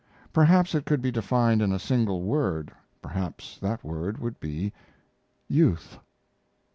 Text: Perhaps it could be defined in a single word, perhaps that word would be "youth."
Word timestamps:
Perhaps 0.33 0.73
it 0.73 0.83
could 0.87 0.99
be 0.99 1.11
defined 1.11 1.61
in 1.61 1.71
a 1.71 1.77
single 1.77 2.23
word, 2.23 2.71
perhaps 3.03 3.59
that 3.59 3.83
word 3.83 4.17
would 4.17 4.39
be 4.39 4.73
"youth." 5.47 5.99